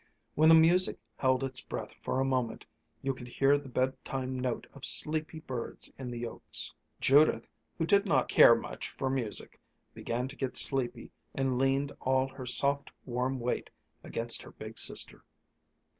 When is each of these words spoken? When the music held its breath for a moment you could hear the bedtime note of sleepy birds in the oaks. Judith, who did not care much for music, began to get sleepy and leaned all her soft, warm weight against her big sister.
When 0.33 0.49
the 0.49 0.55
music 0.55 0.97
held 1.17 1.43
its 1.43 1.61
breath 1.61 1.93
for 1.93 2.19
a 2.19 2.25
moment 2.25 2.65
you 3.03 3.13
could 3.13 3.27
hear 3.27 3.55
the 3.55 3.69
bedtime 3.69 4.39
note 4.39 4.65
of 4.73 4.83
sleepy 4.83 5.41
birds 5.41 5.93
in 5.99 6.09
the 6.09 6.25
oaks. 6.25 6.73
Judith, 6.99 7.45
who 7.77 7.85
did 7.85 8.07
not 8.07 8.27
care 8.27 8.55
much 8.55 8.89
for 8.89 9.11
music, 9.11 9.59
began 9.93 10.27
to 10.29 10.35
get 10.35 10.57
sleepy 10.57 11.11
and 11.35 11.59
leaned 11.59 11.91
all 12.01 12.29
her 12.29 12.47
soft, 12.47 12.91
warm 13.05 13.39
weight 13.39 13.69
against 14.03 14.41
her 14.41 14.51
big 14.53 14.79
sister. 14.79 15.23